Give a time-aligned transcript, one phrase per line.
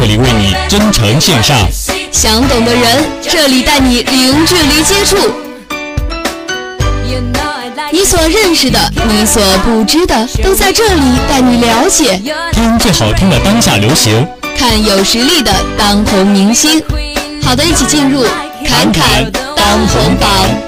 [0.00, 1.56] 这里为你真诚献上；
[2.12, 5.16] 想懂的人，这里带你零距离接触。
[7.90, 12.22] 你所认识的，你所不知的，都在这里带你了解。
[12.52, 14.24] 听最好听的当下流行，
[14.56, 16.80] 看有实力的当红明星。
[17.42, 18.24] 好的，一起进入
[18.64, 20.67] 侃侃当红榜。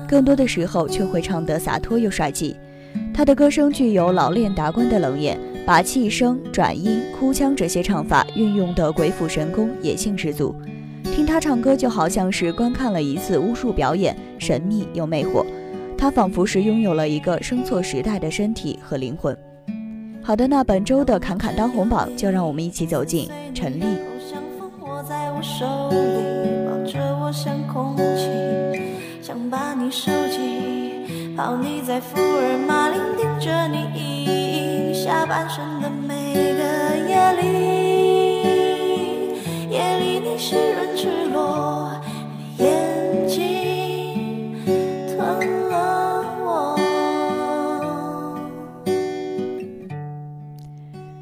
[0.11, 2.57] 更多的时候却会唱得洒脱又帅气。
[3.13, 10.53] 他的歌声具有老练达观的冷眼，把气声、转音、哭腔这些唱法运用得鬼斧神工，野性十足。
[11.05, 15.45] 听他唱歌就好像是观看了一次巫术表演，神秘又魅惑。
[15.97, 19.33] 他仿佛是拥有了一个生错时代的身体和灵魂。
[20.21, 23.85] 好的，那本周的侃侃当红榜，就让我们一起走进陈粒。
[25.41, 25.95] 手里
[26.67, 28.29] 抱着我像空气，
[29.51, 36.63] 把你收集，泡你在福尔马林，盯着你下半身的每个
[37.09, 37.43] 夜里，
[39.69, 41.91] 夜里你湿润赤裸，
[42.59, 44.55] 眼睛
[45.09, 46.79] 吞了我。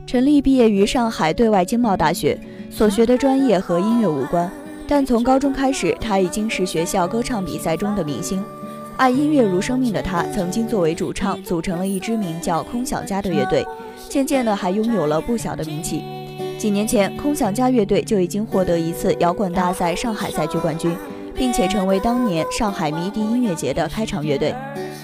[0.06, 2.40] 陈丽毕业于上海对外经贸大学。
[2.72, 4.50] 所学的专业和音乐无关，
[4.92, 8.44] 但从高中开始，他已经是学校歌唱比赛中的明星。
[8.98, 13.64] 爱音乐如生命的他，曾经作为主唱组成了一支名叫“空想家”的乐队，
[14.10, 16.04] 渐渐的还拥有了不小的名气。
[16.58, 20.92] 几年前，空想家乐队就已经获得一次摇滚大赛上海赛区冠军，
[21.36, 24.56] 并且成为当年上海迷笛音乐节的开场乐队。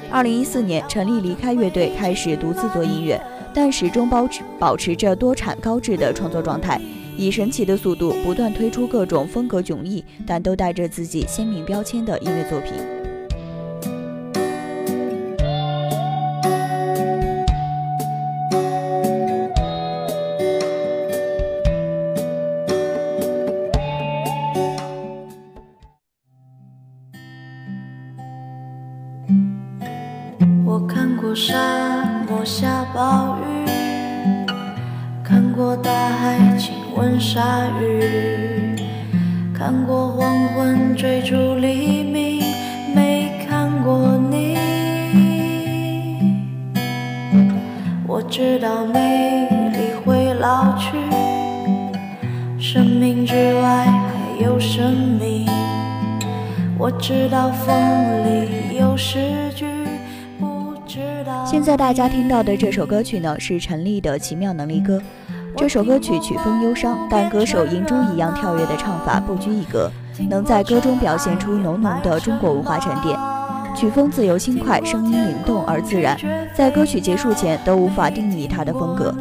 [0.09, 3.21] 二零一四年，陈粒离开乐队，开始独自做音乐，
[3.53, 6.81] 但始终保持保持着多产高质的创作状态。
[7.17, 12.94] 以神奇的速度不断推出各种风格迥异，但都带着自己鲜明标签的音乐作品。
[56.99, 57.75] 知道风
[58.25, 59.65] 里有诗句，
[60.39, 61.45] 不知道。
[61.45, 64.97] 现在大家听到的这首歌曲呢，是陈粒的《奇妙能力歌》。
[65.57, 69.89] 这首歌曲曲风忧伤，但歌手银珠一样跳跃的唱法不拘一格，
[70.29, 73.17] 能在歌中表现出浓浓的中国文化沉淀。
[73.75, 76.17] 曲风自由轻快，声音灵动而自然，
[76.55, 79.13] 在歌曲结束前都无法定义它的风格。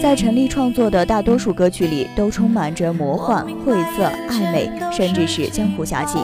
[0.00, 6.18] 在陈粒创作的大多数歌曲里，都充满着魔幻、晦涩、暧昧，甚至是江湖侠气。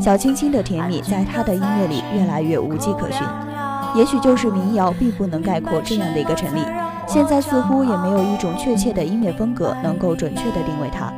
[0.00, 3.26] 小清新的甜蜜，在他的音乐里越来越无迹可寻。
[3.94, 6.60] 也许就是民谣，并不能概括这样的一个陈粒。
[7.06, 11.12] 现在似乎也没有一种确切的音乐风格能够准确地定位他。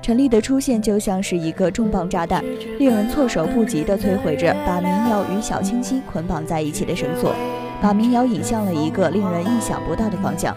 [0.00, 2.44] 陈粒的出现就像是一个重磅炸弹，
[2.78, 7.34] 令人措手不及地摧毁着把民谣与小清新捆绑在一起的绳索，
[7.80, 10.54] 把民谣引向了一个令人意想不到的方向。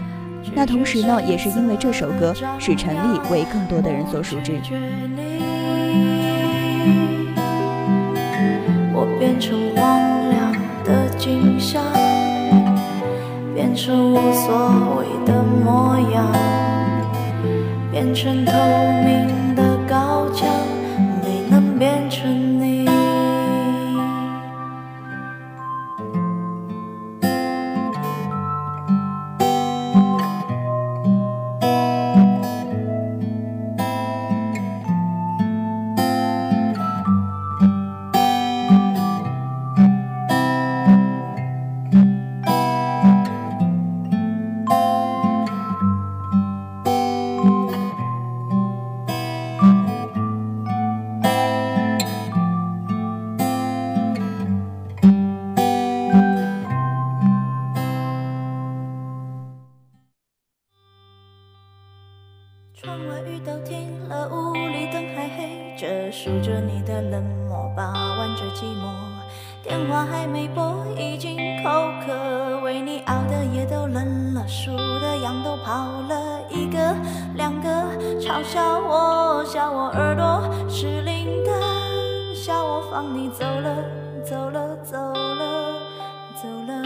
[0.53, 4.59] 那同时呢，也是因为这首歌使陈粒为更多的人所熟知。
[9.37, 10.51] 变成荒凉
[10.83, 11.83] 的景象。
[13.53, 16.25] 变成无所谓的模样，
[17.91, 18.51] 变成透
[19.05, 20.26] 明的高
[86.41, 86.83] 走了。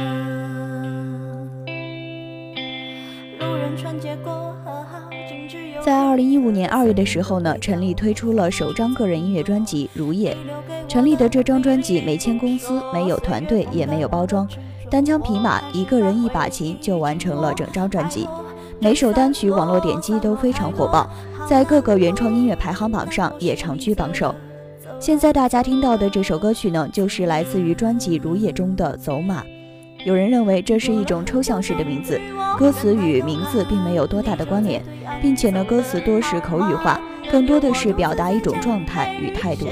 [5.84, 10.34] 在二零一五年二月的时候呢，陈粒推出了首张个人音乐专辑《如夜》。
[10.88, 14.48] 陈粒的这张专辑没签公司，没有团队，也没有包装，
[14.90, 18.28] 单枪匹马，一个人一把琴就完成了整张专辑。
[18.80, 21.10] 每首单曲网络点击都非常火爆，
[21.48, 24.34] 在各个原创音乐排行榜上也长居榜首。
[25.02, 29.42] 现在大家听到的这首歌曲呢，就是来自于专辑《如也》中的《走马》。
[30.06, 32.22] 有人认为这是一种抽象式的名字，
[32.56, 34.80] 歌词与名字并没有多大的关联，
[35.20, 37.02] 并且呢，歌词多是口语化，
[37.32, 39.66] 更多的是表达一种状态与态度。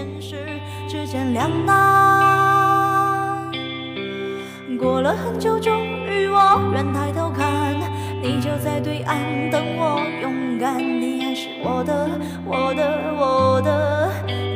[4.79, 7.75] 过了很久，终于我愿抬头看，
[8.19, 9.19] 你就在对岸
[9.51, 12.09] 等我，勇敢，你还是我的，
[12.47, 14.49] 我的，我的。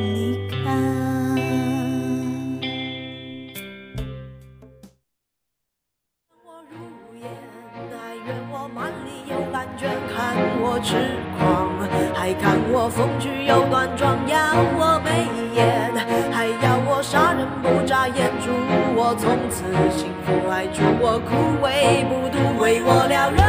[10.79, 10.95] 痴
[11.37, 11.69] 狂，
[12.13, 14.37] 还看我风趣又端庄，要
[14.77, 15.93] 我眉眼，
[16.31, 18.51] 还要我杀人不眨眼，祝
[18.95, 19.63] 我从此
[19.95, 21.35] 幸福，还祝我枯
[21.65, 23.39] 萎不渡，为我撩人，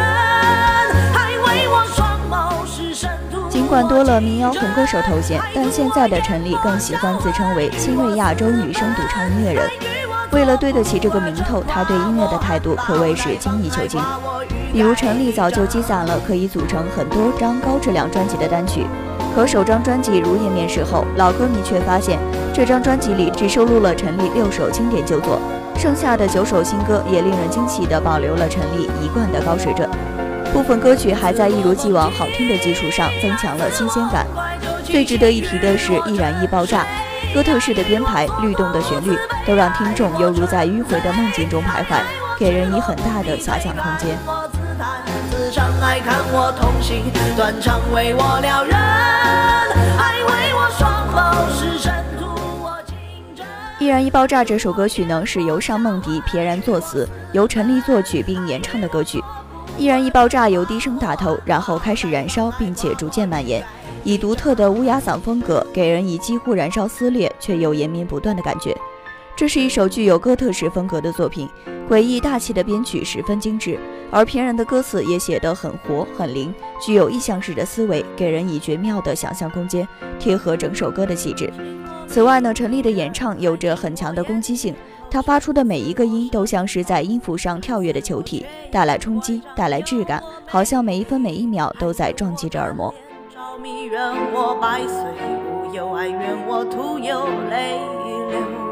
[1.13, 3.11] 还为我双眸是神。
[3.49, 9.71] 尽管多了民谣红歌手头衔，但现在的陈粒更喜欢自称为新锐亚洲女声独唱音乐人。
[10.33, 14.03] 为了对得起这个名头，她对音乐的态度可谓是精益求精。
[14.75, 18.85] 比如陈粒早就积攒了可以组成很多张高质量专辑的单曲，
[19.33, 22.19] 可首张专辑《如也》面世后，老歌迷却发现
[22.53, 25.41] 这张专辑里只收录了陈粒六首经典旧作，
[25.77, 29.89] 剩下的九首新歌也令人惊奇地保留了陈粒一贯的高水准。
[30.53, 34.27] 部分歌曲还在一如既往好听的基础上增强了新鲜感。
[34.83, 36.85] 最值得一提的是《易燃易爆炸》，
[37.33, 39.17] 哥特式的编排、律动的旋律，
[39.47, 42.01] 都让听众犹如在迂回的梦境中徘徊，
[42.37, 44.19] 给人以很大的遐想空间。
[45.55, 47.05] 我自弹自唱，爱看我痛心，
[47.37, 48.75] 断肠为我撩人，
[49.97, 52.27] 还为我双眸是神荼。
[52.61, 52.97] 我情
[53.37, 53.47] 真。
[53.79, 59.21] 《易燃易爆炸》这首歌曲呢，是由尚梦迪撇然作词，由陈粒作曲并演唱的歌曲。
[59.79, 63.65] 《易燃易爆炸》由低声打头，然后开始燃烧，并且逐渐蔓延，
[64.03, 68.77] 以独特的乌鸦嗓风格，给人以几乎燃烧撕裂却又延绵不断的感觉。
[69.37, 71.49] 这是一首具有哥特式风格的作品，
[71.89, 73.77] 诡异大气的编曲十分精致，
[74.09, 79.87] 而偏然的歌词也写得很活很灵，具有意象式的思维，给人以绝妙的想象空间，
[80.21, 81.53] 贴合整首歌的气质。
[82.07, 84.73] 此外呢，陈粒的演唱有着很强的攻击性，
[85.11, 92.95] 她发出的每一个音都像是在音符上跳跃的球体，带来冲击，带来质感，好像每一分每一秒都在撞击着耳膜。
[93.35, 94.01] 着迷，愿
[94.33, 94.95] 我百岁
[95.45, 97.81] 无忧，哀怨我徒有泪
[98.31, 98.64] 流。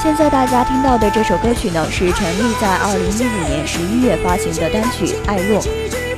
[0.00, 5.60] 现在大家听到的这首歌曲呢，是陈粒在二零一五年十一月发行的单曲《爱若》。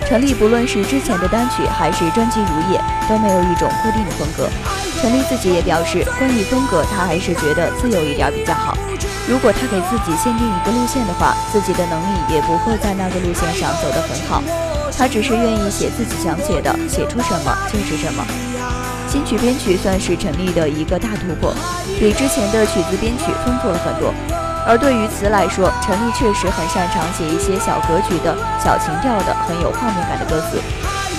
[0.08, 4.48] 陈粒不论是之前的单曲还是专辑《如也》，都没有一种固定的风格。
[5.00, 8.76] 陈粒自己也表示，关于风格，他还是觉得自由一点比较好。
[9.26, 14.42] 如果他给自己限定一个路线的话，自己的能力也不会在那个路线上走得很好。
[14.98, 18.22] 他只是愿意写自己想写的，写出什么就是什么。
[19.08, 21.54] 新曲编曲算是陈粒的一个大突破，
[21.98, 24.12] 比之前的曲子编曲丰富了很多。
[24.66, 30.60] 而对于词来说，陈粒确实很擅长写一些小格局的小情调的、很有画面感的歌词。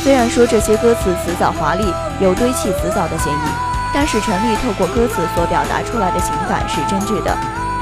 [0.04, 1.84] 虽然说这些歌词词藻华丽，
[2.20, 7.38] 有堆砌词藻的嫌疑，但是陈粒透过歌词所表达出来的情感是真挚的。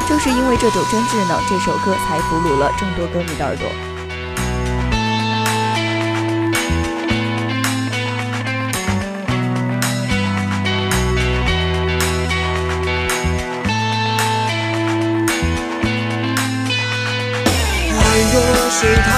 [0.08, 3.68] 正是因为这种真挚呢，这首歌才俘虏了众多歌迷的耳朵。
[18.01, 19.10] 爱若是他，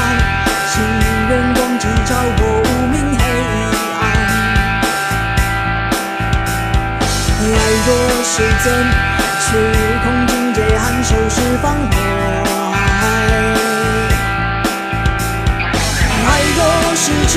[0.67, 0.83] 心
[1.29, 2.50] 愿光只照过
[8.31, 8.71] 若是真，
[9.41, 9.45] 虚
[10.05, 11.91] 空境界含羞释放火
[12.71, 12.73] 海。
[16.29, 16.59] 爱若
[16.95, 17.33] 是痴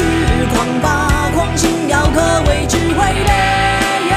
[0.55, 0.87] 狂，把
[1.35, 3.31] 狂心雕刻为智慧的
[4.07, 4.13] 眼。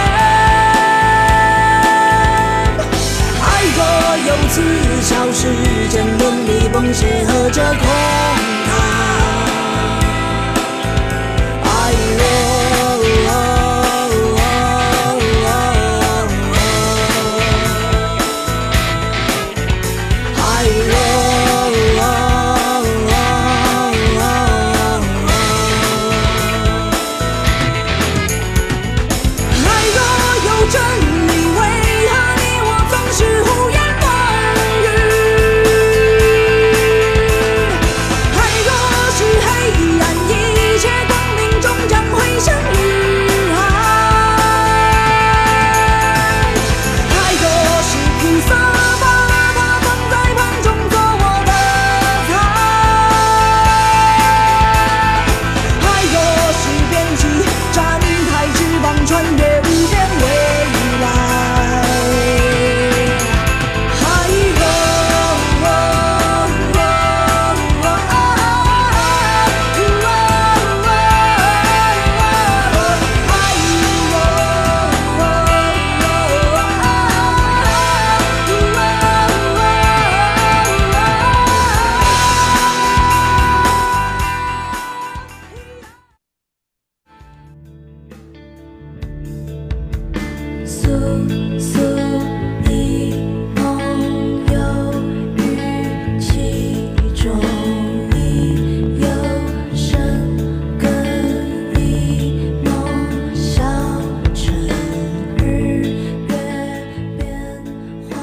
[3.41, 3.43] 爱
[3.75, 3.79] 若
[4.27, 4.61] 有此
[5.01, 5.41] 消世
[5.89, 8.56] 间伦理崩解和这空。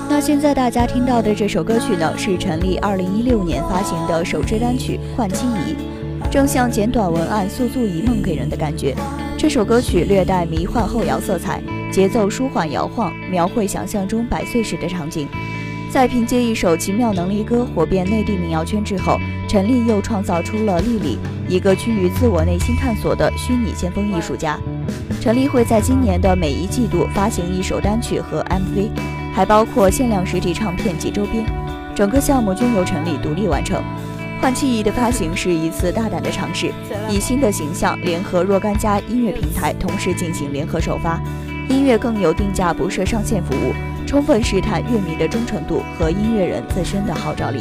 [0.09, 5.75] 那现在大家听到的这首歌曲呢，是陈粒二零一六年发行的首支单曲《换妻仪》，
[6.31, 8.95] 正像简短文案诉诉一梦给人的感觉。
[9.37, 11.61] 这首歌曲略带迷幻后摇色彩，
[11.95, 15.29] 节奏舒缓摇晃，描绘想象中百岁时的场景。
[15.89, 19.17] 在凭借一首《奇妙能力歌》火遍内地民谣圈之后，
[19.49, 24.59] 陈粒又创造出了莉莉，一个趋于自我内心探索的虚拟先锋艺术家。
[25.21, 28.91] 陈粒会在今年的每一季度发行一首单曲和 MV。
[29.33, 31.47] 还包括限量实体唱片及周边，
[31.95, 33.81] 整个项目均由陈粒独立完成。
[34.41, 36.73] 换气仪的发行是一次大胆的尝试，
[37.09, 41.21] 以新的形象联合若干家音乐平台同时进行联合首发，
[41.69, 43.73] 音乐更有定价不设上限服务，
[44.07, 47.61] 充分试探乐迷的忠诚度和音乐人自身的号召力。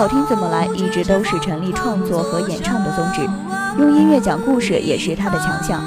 [0.00, 3.20] 好听怎么来，一直都是陈粒创作和演唱的宗旨。
[3.78, 5.78] 用音乐讲故事也是他的强项。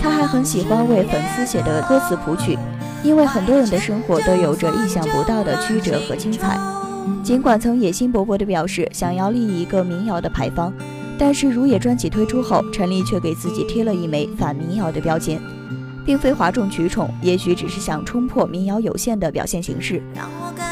[0.00, 2.56] 他还很喜欢为粉丝写的歌词谱曲，
[3.02, 6.56] 因为很多人的生活都有着意想不到的曲折和精彩。
[7.24, 10.72] 尽管曾野心勃勃地表示想要立一个民谣的牌坊，
[11.18, 15.36] 但是《如也》专辑推出后，陈粒却给自己贴了一枚反民谣的标签。
[16.06, 20.00] 并非哗众取宠，也许只是想冲破民谣有限的表现形式。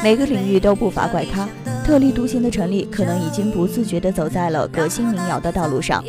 [0.05, 1.47] 每个领域都不乏怪咖，
[1.87, 6.02] 特立独行的陈粒可能已经不自觉地走在了革新民谣的道路上。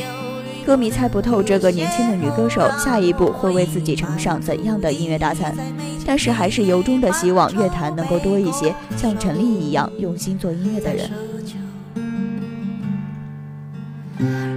[0.65, 5.55] 歌迷猜不透这个年轻的女歌手下一步会为自己呈上怎样的音乐大餐，
[6.03, 11.11] 但是还是由衷的希望乐坛能够多一些像陈粒一样用心做音乐的人。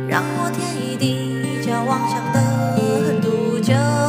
[0.08, 3.99] 让我天一滴叫妄想的毒酒。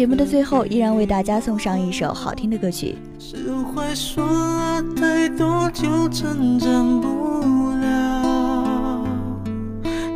[0.00, 2.96] 节目的最后，依然为大家送上一首好听的歌曲。
[3.18, 9.04] 释怀说了太多就成长不了，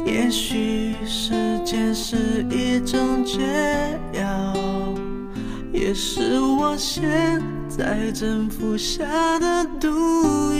[0.06, 1.34] 也许时
[1.66, 3.42] 间是一种解
[4.14, 4.54] 药，
[5.70, 9.04] 也是我现在正服下
[9.38, 9.90] 的毒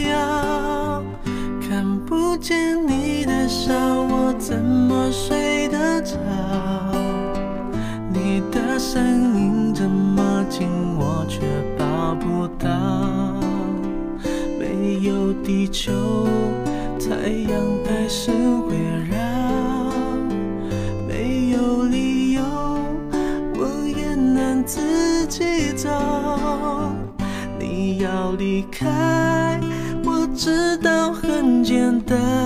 [0.07, 1.03] 药。
[1.67, 6.15] 看不见你的笑，我怎么睡得着？
[8.77, 9.01] 声
[9.35, 11.39] 音这么近，我却
[11.77, 12.69] 抱不到。
[14.59, 15.93] 没有地球，
[16.99, 18.75] 太阳还是会
[19.09, 19.15] 绕。
[21.07, 22.43] 没有理由，
[23.55, 25.89] 我也能自己走。
[27.57, 29.59] 你要离开，
[30.03, 32.44] 我知道很简单。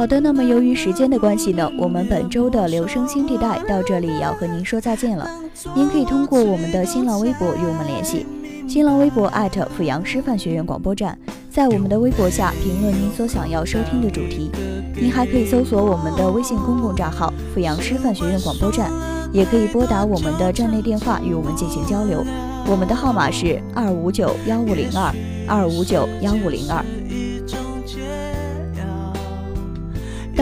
[0.00, 5.28] 好的，那么由于时间的关系呢，我们本周的留声新地带到这里要和您说再见了。
[5.74, 8.24] 您可以通过我们的新浪微博与我们联系，
[8.66, 11.18] 新浪微博艾特阜阳师范学院广播站，
[11.50, 14.50] 在我们的微博下评论您所想要收听的主题。
[14.98, 18.90] 您还可以搜索我们的微信公共账号阜阳师范学院广播站，
[19.34, 22.24] 也可以拨打我们的站内电话与我们进行交流。
[22.66, 25.14] 我们的号码是二五九幺五零二
[25.46, 26.82] 二五九幺五零二。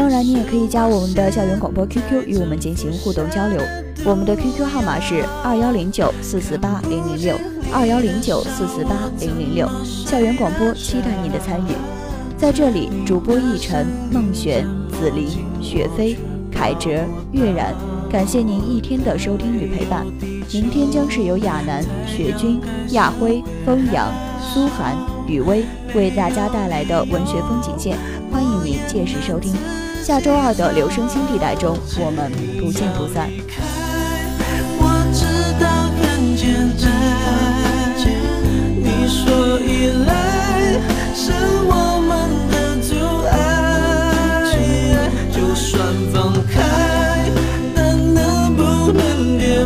[0.08, 3.60] 当然，你也可以加我们的校园广播 QQ 与我们进行互动交流。
[4.06, 7.38] 我们的 QQ 号码是二幺零九四四八零零六
[7.70, 9.68] 二幺零九四四八零零六。
[9.84, 11.72] 校园广播期待你的参与。
[12.38, 14.66] 在这里，主播奕晨、孟璇、
[14.98, 15.28] 子琳、
[15.60, 16.16] 雪飞、
[16.50, 16.88] 凯哲、
[17.32, 17.74] 月然，
[18.10, 20.06] 感谢您一天的收听与陪伴。
[20.50, 22.58] 明天将是由亚楠、雪君、
[22.92, 27.98] 亚辉、风扬、苏涵、雨薇为大家带来的文学风景线，
[28.32, 29.52] 欢迎您届时收听。
[30.08, 33.30] 下周二的《留声新地带》中，我们不见不散。
[34.80, 35.26] 我知
[35.62, 35.68] 道
[36.00, 36.48] 很简
[36.80, 36.88] 单，
[38.80, 40.80] 你说依赖
[41.14, 41.30] 是
[41.68, 42.10] 我们
[42.48, 42.96] 的阻
[43.28, 43.36] 碍，
[45.30, 45.76] 就算
[46.10, 46.56] 放开，
[47.76, 49.62] 但能不能别？